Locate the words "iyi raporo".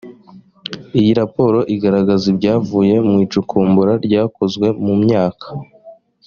0.99-1.59